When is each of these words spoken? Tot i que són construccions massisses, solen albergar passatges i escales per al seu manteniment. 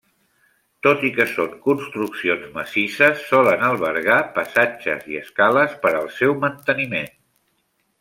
Tot 0.87 1.03
i 1.09 1.11
que 1.17 1.27
són 1.33 1.53
construccions 1.67 2.49
massisses, 2.57 3.23
solen 3.35 3.69
albergar 3.71 4.19
passatges 4.41 5.09
i 5.15 5.23
escales 5.25 5.81
per 5.87 5.97
al 6.03 6.13
seu 6.21 6.39
manteniment. 6.49 7.19